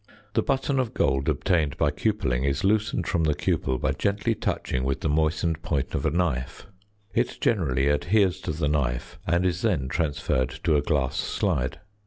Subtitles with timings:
[0.33, 4.83] The button of gold obtained by cupelling is loosened from the cupel by gently touching
[4.83, 6.65] with the moistened point of a knife;
[7.13, 11.81] it generally adheres to the knife, and is then transferred to a glass slide.